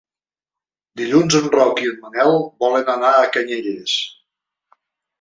Dilluns 1.01 1.37
en 1.41 1.51
Roc 1.57 1.83
i 1.85 1.87
en 1.91 2.01
Manel 2.07 2.35
volen 2.65 2.93
anar 2.97 3.15
a 3.23 3.31
Canyelles. 3.39 3.99